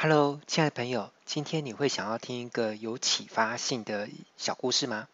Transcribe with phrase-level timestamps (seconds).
[0.00, 5.08] Hello，亲爱的朋友，今天你会想要听一个有启发性的小故事吗？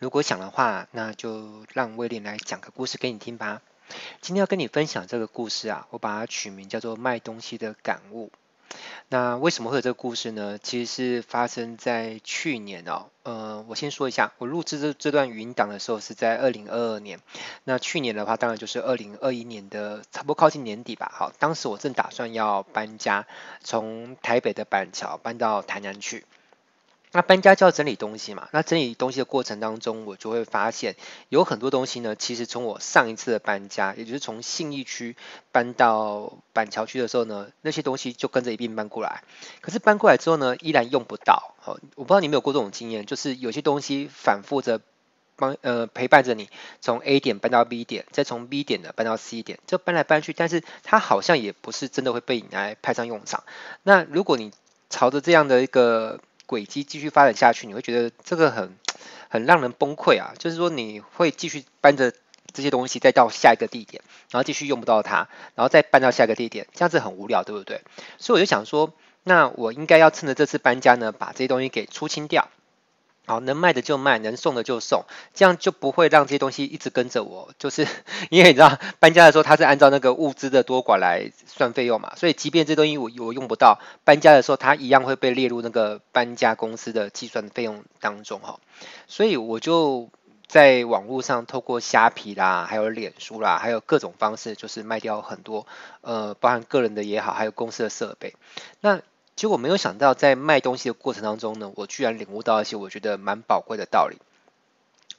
[0.00, 3.62] 如果想的话，那就让威廉来讲个故事给你听吧。
[4.20, 8.26] 今天要跟你分享这个故事啊，我把它取名叫做《卖东西的感悟》。
[9.08, 10.58] 那为什么会有这个故事呢？
[10.60, 13.06] 其实是发生在去年哦。
[13.22, 17.20] 呃，我先说一下，我录制这这段语音档的时候是在二零二二年。
[17.62, 21.12] 那去年的话，当然就是二零二一年的差不多靠近年底吧。
[21.14, 23.26] 好，当时我正打算要搬家，
[23.62, 26.24] 从台北的板桥搬到台南去。
[27.14, 30.96] 那搬家就要整理东西嘛，那整理东西的过程当中，我就会发现
[31.28, 35.16] 有很多东西呢，其实从我上一次的搬家，也就是从信义区
[35.52, 39.22] 搬到板桥区的时候呢，那些东西就跟着一并搬过来。
[39.60, 41.54] 可是搬过来之后呢，依然用不到。
[41.60, 44.80] 好，我不知道你有没有过这种经验，就是有些东西反复着
[45.36, 46.48] 帮呃陪伴着你，
[46.80, 53.44] 从 A 点搬到 B 点，再从 B 点的搬到 C 点，就搬来搬去，但是它好像也不是真的会被你来派上用场。
[53.84, 54.50] 那如果你
[54.90, 58.76] 朝着这样的一个轨迹继续发展下去，你会觉得这个很
[59.28, 60.32] 很让人崩溃啊！
[60.38, 62.12] 就是说你会继续搬着
[62.52, 67.80] 这些东西再到下一个地点，然后继续用不到它，然后再搬到下一个地点，这样子很无聊，对不对？
[68.18, 72.48] 所以我就想说，那我应该要趁着这次搬家呢，把这些东西给出清掉。
[73.26, 77.48] 好，能卖的就卖，能送的就送，这样就不会让这些东西一直跟着我。
[77.58, 77.86] 就是
[78.30, 88.60] 因为你知道搬家的时候，它是按照那个物资的多寡来算费用嘛，所以即便这东西我我用不到，搬家的时候它一样会被列入那个搬家公司的计算费用当中哈。
[89.08, 90.10] 所以我就
[90.46, 95.66] 在网络上透过虾皮啦，还有脸书啦，还有各种方式，就是卖掉很多
[96.02, 98.34] 呃，包含个人的也好，还有公司的设备。
[98.80, 99.00] 那
[99.36, 104.16] 结果没有想到，在卖东西的过程当中呢，我居然领悟到一些我觉得蛮宝贵的道理。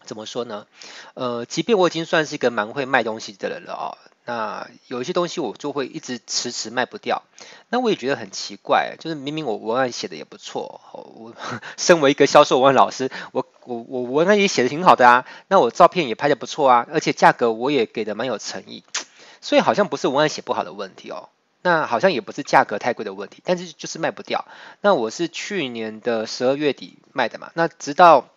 [0.05, 0.67] 怎么说呢？
[1.15, 7.23] 呃，即便我已经算是一个蛮会卖东西的人了哦，那有一些东西我就会一直迟迟卖不掉。
[7.69, 11.33] 那我也觉得很奇怪，就是明明我文案写的也不错，我
[11.75, 18.83] 身为一个销售文案老师，我我我文案也写的挺好的啊，那我照片也拍的不错啊，而且价格我也给的蛮有诚意，
[19.41, 21.29] 所以好像不是文案写不好的问题哦。
[21.65, 24.45] 那好像也不是价格太贵的问题，但是就是卖不掉。
[24.81, 28.27] 那我是去年的十二月底卖的嘛，那直到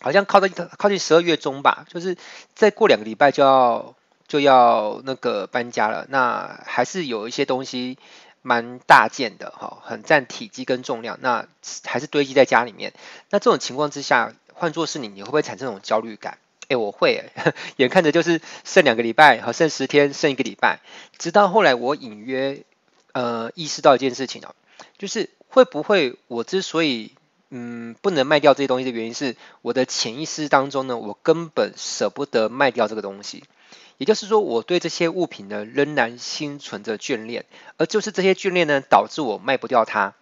[0.00, 0.48] 好像靠到
[0.78, 2.16] 靠近十二月中吧，就是
[2.54, 3.94] 再过两个礼拜就要
[4.26, 6.06] 就要那个搬家了。
[6.08, 7.98] 那还是有一些东西
[8.40, 11.46] 蛮大件的哈，很占体积跟重量，那
[11.84, 12.94] 还是堆积在家里面。
[13.28, 16.38] 那这种情况之下，换作是你，你会不会产生这种焦虑感？
[16.76, 17.24] 我会，
[17.76, 20.80] 眼看着就是剩两个礼拜，好，剩十天，剩一个礼拜，
[21.18, 22.62] 直到后来我隐约
[23.12, 24.54] 呃意识到一件事情哦，
[24.98, 27.12] 就是会不会我之所以
[27.50, 33.44] 嗯不能卖掉这些东西的原因是我的潜意识当中呢，我根本舍不得卖掉这个东西，
[33.98, 37.44] 也就是说我对这些物品呢仍然心存着眷恋，
[37.76, 40.14] 而就是这些眷恋呢导致我卖不掉它。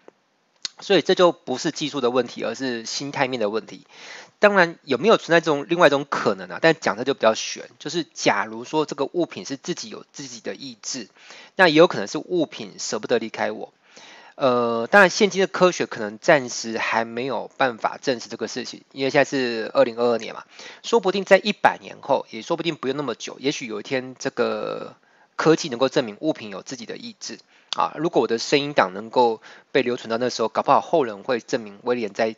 [0.82, 3.86] 所以这就不是技术的问题，而是心态面的问题。
[4.38, 6.58] 当然有没有存在这种另外一种可能啊？
[6.60, 11.08] 但讲的就比较悬，就是假如说这个物品是自己有自己的意志，
[11.54, 13.72] 那也有可能是物品舍不得离开我。
[14.34, 20.42] 呃，当然现今的科学可能暂时还没有办法证实这个事情，因为现在是二零二二年嘛，
[20.82, 24.96] 说不定在一百年后，也说不定不用那么久，也许有一天这个
[25.36, 27.38] 科技能够证明物品有自己的意志。
[27.76, 29.40] 啊，如果我的声音档能够
[29.70, 32.36] 被留存到那时候，搞不好后人会证明威廉在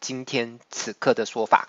[0.00, 1.68] 今天此刻的说法。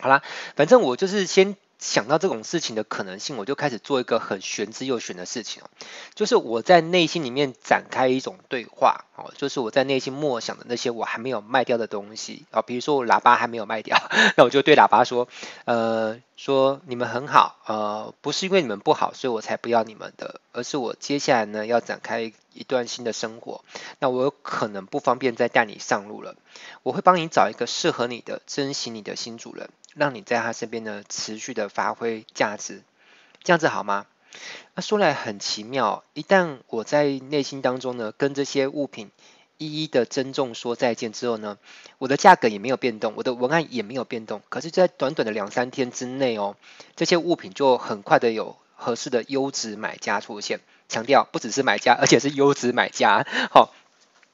[0.00, 0.22] 好啦，
[0.56, 1.56] 反正我就是先。
[1.82, 5.66] 想到这种事情的可能性，我就开始做一个很玄之又玄的事情哦，
[6.14, 12.46] 就是我在内心里面展开一种对话哦，就是我在内心默想的那些我还没有卖掉的东西。
[12.52, 13.98] 啊，比如说我喇叭还没有卖掉，
[14.36, 15.26] 那我就对喇叭说，
[15.64, 23.64] 呃，说你们很好，呃，不是因为你们不好，所以我才不要你们的，而是我接下来呢要展开一段新的生活，
[23.98, 26.36] 那我有可能不方便再带你上路了，
[26.82, 29.70] 我会帮你找一个适合你的、珍惜你的新主人。
[29.94, 32.82] 让你在他身边呢持续的发挥价值，
[33.42, 34.06] 这样子好吗？
[34.74, 39.10] 那说来很奇妙，一旦我在内心当中呢跟这些物品
[39.58, 41.58] 一一的珍重说再见之后呢，
[41.98, 46.56] 我的价格也没有变动，我的文案也没有变动，可是，在短短的两三天之内哦，
[46.96, 50.60] 这些物品就很快的有合适的优质买家出现，
[50.92, 53.74] 强调不只是买家，而且是优质买家，好。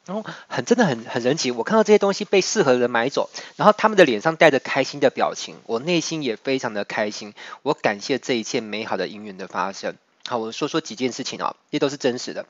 [0.08, 7.34] 然后很真的很很神奇，我看到这些东西被适合的人买走，然后他们的脸上带着开心的表情，我内心也非常的开心。
[7.60, 9.96] 我感谢这一切美好的因缘的发生。
[10.26, 12.46] 好，我说说几件事情啊，这都是真实的。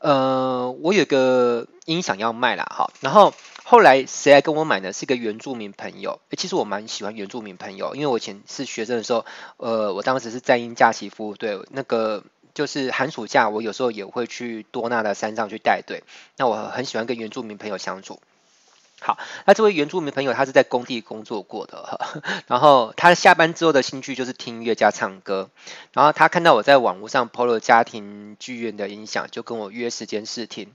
[0.00, 3.32] 呃，我有个音响要卖啦，哈，然后
[3.64, 4.92] 后来谁来跟我买呢？
[4.92, 6.20] 是一个原住民朋友。
[6.36, 9.24] 其实我蛮喜欢原住民朋友，因为我以前是学生的时候，
[9.56, 12.22] 呃，我当时是在英假期服务队，那个。
[12.58, 16.02] 就是寒暑假我有时候也会去多纳的山上去带队。
[16.36, 18.20] 那我很喜欢跟原住民朋友相处。
[19.00, 19.16] 好，
[19.46, 22.00] 那这位原住民朋友他是在工地工作过的，
[22.48, 25.50] 然后他下班之后的兴趣就是听音乐加唱歌。
[25.92, 30.72] 然后他看到我在网络上 PO 了家庭剧院的音响，就跟我约时间试听。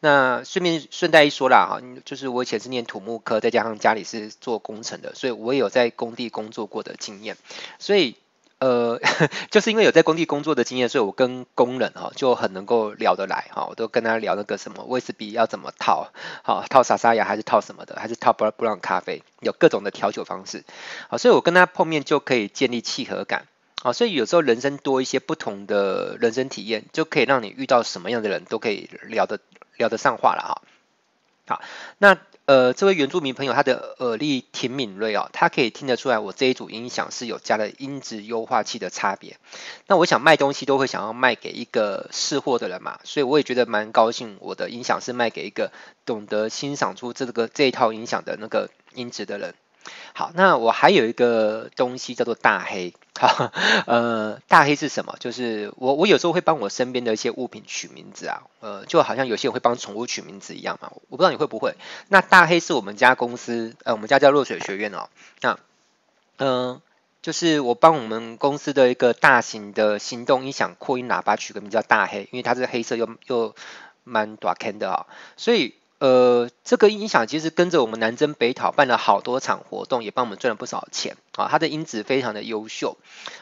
[0.00, 7.38] 那顺便顺带一说啦，哈，就是我以前是念土木科，再加上家里是做工程的，所以我也有在工地工作过的经验，
[7.78, 8.16] 所以。
[8.62, 9.00] 呃，
[9.50, 16.12] 就是因为有在工地工作的经验，所以我跟工人哈就很能够聊得来哈，我都跟他聊那个什么威士忌要怎么套，
[16.44, 20.62] 好套莎莎雅还是套什么的，还是套布布朗咖啡，有各种的调酒方式，
[21.08, 23.48] 好，所以我跟他碰面就可以建立契合感，
[23.82, 29.40] 好，所以有时候人生多一些不同的人生体验，就可以让你遇到什么样的人都可以聊得
[29.76, 30.62] 聊得上话了哈，
[31.56, 31.62] 好，
[31.98, 32.16] 那。
[32.44, 39.36] 呃，这位原住民朋友他的耳力挺敏锐哦，他可以听得出来我这一组音响是有加了音质优化器的差别。
[39.86, 45.70] 那我想卖东西都会想要卖给一个识货的人嘛，所以我也觉得蛮高兴，我的音响是卖给一个
[46.04, 49.54] 懂得欣赏出这个这一套音响的那个音质的人。
[50.12, 53.52] 好，那我还有一个东西叫做大黑，哈，
[53.86, 55.16] 呃，大黑是什么？
[55.20, 61.74] 就是我我有时候会帮我身边的一些物品取名字啊，呃，就好像有些人会帮宠物取名字一样嘛，我不知道你会不会。
[62.08, 65.08] 那大黑是我们家公司，呃，我们家叫落水学院哦，
[65.40, 65.58] 那，
[66.38, 66.82] 嗯、呃，
[67.20, 73.54] 就是我帮我们公司的一个大型的行动音响扩音喇叭取个名叫大黑，因为它是黑色又又
[74.04, 75.74] 蛮大颗的啊、哦，所以。
[76.02, 81.46] 呃，这个音响其实跟着我们南征北讨办了好多场活动，也帮我们赚了不少钱啊。
[81.48, 82.96] 它的音质非常的优秀，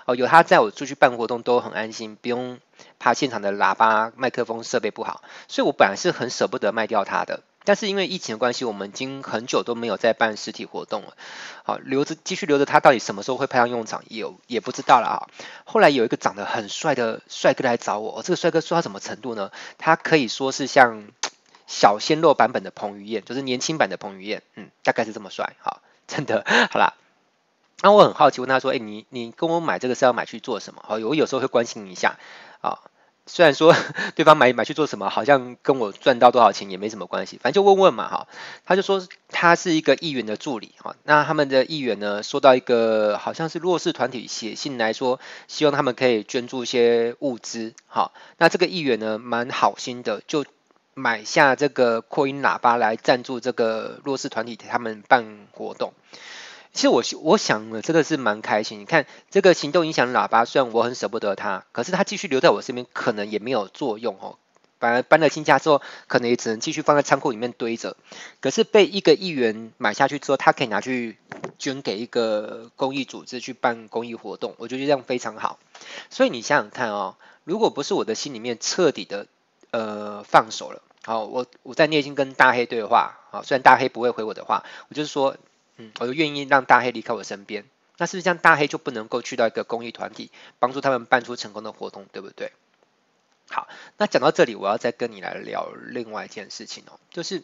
[0.05, 2.59] 哦，有它在我出去办活动都很安心，不用
[2.99, 5.23] 怕现场的喇叭、麦克风设备不好。
[5.49, 11.17] 所以我本来是很舍不得卖掉它的，但是因为疫情的关系，我们已经很久都没有再办实体活动了。
[11.65, 15.19] 好，留着继续留着它，到底什么时候会派上用场，也也不知道了啊。
[15.65, 19.51] 后来有一个长得很帅的帅哥来找我，哦，这个帅哥说他什么程度呢？
[19.79, 21.05] 他可以说是像。
[21.71, 26.95] 小鲜肉版本的彭于晏，就是年轻版的彭于晏，嗯，大概是这么帅，好，真的， 好啦。
[27.81, 30.83] 那我很好奇问他说，哎，你你跟我买这个是要买去做什么？
[30.85, 32.19] 好，我有时候会关心一下，
[32.61, 32.81] 啊，
[33.27, 33.73] 虽然说
[34.17, 38.27] 对方买买去做什么，好像跟我赚到多少钱也没什么关系，反正就问问嘛，哈。
[38.65, 50.45] 他就说他是一个议员的助理，哈，那他们的议员呢，收到一个好像是弱势团体写信来说，希望他们可以捐助一些物资，好，那这个议员呢，蛮好心的，就。
[51.01, 55.95] 买下这个扩音喇叭来赞助这个弱势团体，他们办活动。
[56.73, 58.81] 其实我我想呢，这个是蛮开心。
[58.81, 64.37] 你看这个行动音响喇叭，虽然我很舍不得它，可是它继续留在我身边，可能也没有作用哦。
[64.79, 67.97] 反而搬了新家之后，可能也只能继续放在仓库里面堆着。
[68.41, 71.17] 可是被一个议员买下去之后，他可以拿去
[71.59, 75.59] 捐给一个公益组织去办公益活动，我觉得这样非常好。
[76.11, 79.27] 所以你想想看哦，如果不是我的心里面彻底的。
[79.73, 80.83] 呃，放手了。
[81.05, 83.19] 好，我我在内心跟大黑对话。
[83.31, 85.37] 好，虽然大黑不会回我的话，我就是说，
[85.77, 87.65] 嗯，我就愿意让大黑离开我身边。
[87.97, 92.53] 那是不是这样，大黑就不能够去到一个公益团体，帮助他们办出成功的活动，对不对？
[93.49, 97.43] 好，那讲到这里，我要再跟你来聊另外一件事情哦，就是，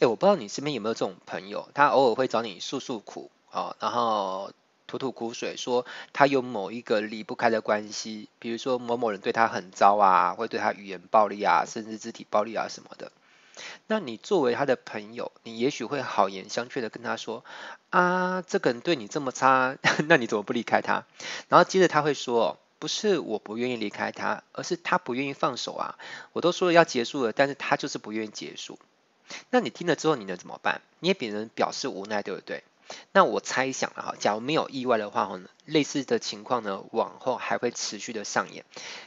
[0.00, 4.52] 哎，我不知道你身边有没有这种朋友，他偶尔会找你诉诉苦，哦，然后。
[4.88, 13.12] 吐吐苦水，说他有某一个离不开的关系，比如说某某人对他很糟啊，会对他语言暴力啊，甚至肢体暴力啊什么的。
[13.86, 17.44] 那你作为他的朋友，你也许会好言相劝的跟他说
[17.90, 19.76] 啊，这个人对你这么差，
[20.08, 21.04] 那你怎么不离开他？
[21.48, 25.98] 然后接着他会说，不是我不愿意离开他，而是他不愿意放手啊。
[26.32, 28.78] 我都说了要结束了，但是他就是不愿意结束。
[29.50, 30.80] 那你听了之后，你能怎么办？
[31.00, 32.64] 你也别人表示无奈，对不对？
[33.12, 38.64] 那我猜想了哈，假如没有意外的话呢，类似的情况呢，往后还会持续的上演。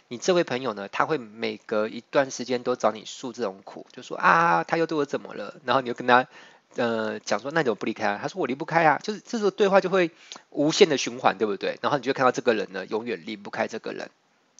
[0.07, 5.55] 你这位朋友呢，他会每隔一段时间都找你诉这种苦，就说啊，他又对我怎么了？
[5.65, 6.27] 然后你就跟他
[6.75, 8.19] 呃讲说，那你怎么不离开？
[8.21, 10.11] 他说我离不开啊，就是这个对话就会
[10.49, 11.77] 无限的循环，对不对？
[11.81, 14.09] 然后你就看到这个人呢，永远离不开这个人，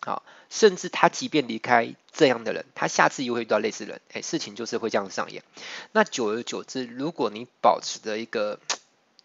[0.01, 5.43] 好，甚至他即便离开这样的人，他下次又会遇到类似人，哎，事情就是会这样上演。
[5.91, 8.59] 那久而久之，如果你保持着一个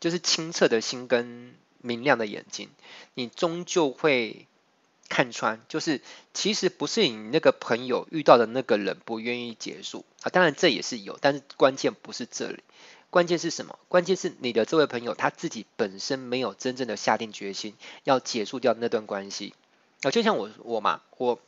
[0.01, 2.71] 就是清澈的心跟明亮的眼睛，
[3.15, 4.47] 你终究会
[5.09, 6.01] 看穿，就是
[6.35, 12.65] 其实不是你那个朋友遇到的那个人不愿意结束啊，当然这也是有，但是关键不是这里，
[13.11, 13.79] 关键是什么？
[13.89, 19.55] 关键是你的这位朋友他自己本身没有真正的下定决心要结束掉那段关系
[20.03, 21.41] 啊，就像我我嘛，我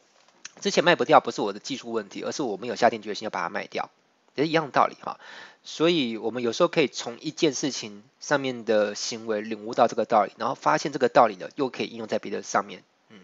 [0.61, 3.91] 之前卖不掉不是我的技术问题，而是我没有下定决心要把它卖掉。
[4.39, 5.19] 也是一样道理哈，
[5.65, 13.19] 所以我们有时候可以从一件事情上面的行为领悟到这个道理，然后发现这个道理呢，又可以应用在别的上面，嗯，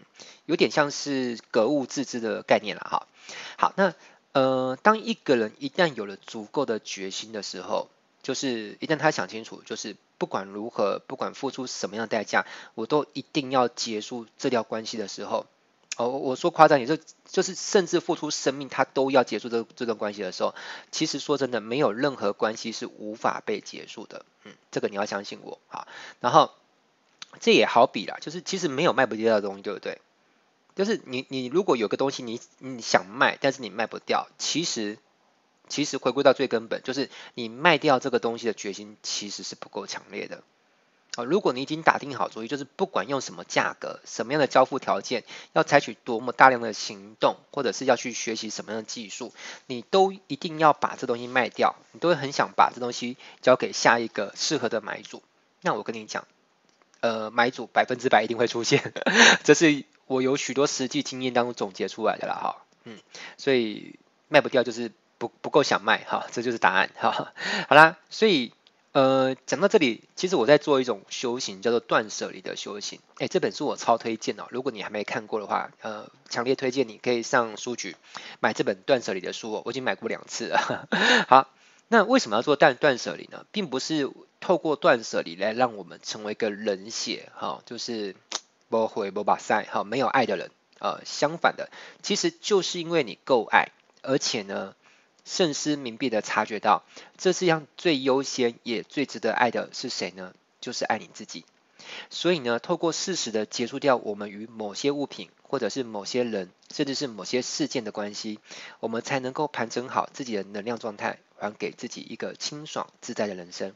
[0.45, 3.07] 有点像是格物致知的概念了哈。
[3.57, 3.93] 好，那
[4.33, 7.87] 呃，当一个人一旦有了足够的决心的时候，
[8.21, 15.45] 就是一旦他想清楚，就是不管如何，不管付出什么样的代价，我都一定要结束这条关系的时候。
[15.97, 20.53] 哦，我说夸张点，就就是甚至付出生命，他都要结束这这段关系的时候，
[20.91, 24.25] 其实说真的，没有任何关系是无法被结束的。
[24.43, 25.59] 嗯，这个你要相信我。
[25.67, 25.87] 好，
[26.19, 26.51] 然后
[27.39, 30.01] 这也好比啦，就是其实没有卖不掉的东西，对不对？
[30.75, 34.97] 就是你你如果有个东西你你想卖，但是你卖不掉，其实
[35.69, 40.43] 其实回归到最根本，就是你卖掉这个东西的决心其实是不够强烈的。
[41.15, 49.33] 啊，如果你已经打定好主意，就是不管用什么价格、什么样的交付条件，要采取多么大量的行动，或者是要去学习什么样的技术，
[49.65, 55.23] 你都一定要把这东西卖掉，你都会很想把这东西交给下一个适合的买主。
[55.61, 56.27] 那我跟你讲，
[56.99, 58.93] 呃，买主百分之百一定会出现，
[59.45, 62.99] 这是我有许多实际经验当中总结出来的啦，哈，嗯，
[63.37, 67.31] 所以卖不掉就是不不够想卖，哈，这就是答案，哈，
[67.69, 68.51] 好啦，所以。
[68.95, 73.01] 呃，讲到这里，其实我在做一种修行，叫做断舍离的修行。
[73.17, 77.97] 哎，这本书我超推荐哦，如果你还没看过的话，呃，强烈推荐你可以上书局
[78.39, 80.87] 买这本断舍离的书哦，我已经买过两次了。
[81.27, 81.49] 好，
[81.89, 83.45] 那为什么要做断断舍离呢？
[83.51, 84.09] 并不是
[84.39, 88.15] 透过断舍离来让我们成为一个冷血哈、哦，就是
[88.69, 90.51] 不悔不把塞哈，没有爱的人。
[90.79, 91.69] 呃，相反的，
[92.01, 93.73] 其实就是因为你够爱，
[94.03, 94.73] 而且呢。
[95.25, 96.83] 慎思明辨的察觉到，
[97.17, 100.33] 这世上最优先也最值得爱的是谁呢？
[100.61, 101.43] 就是爱你自己。
[102.09, 108.39] 所以呢，透过适时的结束掉我们与某些物品，或者是某些人，甚至是某些事件的关系，
[108.79, 113.73] 我们才能够盘整好自己的能量状态，还给自己一个清爽自在的人生。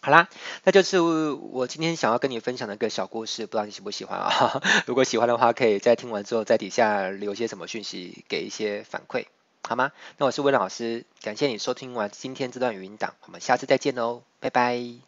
[0.00, 0.28] 好啦，
[0.64, 4.62] 那就是我今天想要跟你分享的一个小故事，不知道你喜不喜欢啊？
[4.86, 9.26] 如果喜欢的话，可以在听完之后在底下留些什么讯息，给一些反馈。
[9.68, 9.92] 好吗？
[10.16, 15.07] 那我是威廉老师，感谢你收听完今天这段语音档，我们下次再见喽，拜拜。